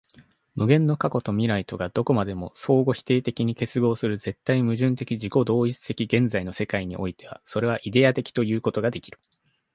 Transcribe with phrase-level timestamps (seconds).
[0.55, 9.19] 無限の過去と未来とがどこまでも相互否定的に結合する絶対矛盾的自己同一的現在の世界においては、それはイデヤ的ということができる。